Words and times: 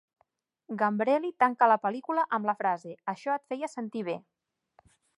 Gambrelli 0.79 1.29
tanca 1.43 1.67
la 1.73 1.77
pel·lícula 1.85 2.25
amb 2.39 2.51
la 2.53 2.57
frase: 2.65 2.97
"Això 3.17 3.39
et 3.41 3.49
feia 3.53 3.73
sentir 3.77 4.07
bé!" 4.13 4.21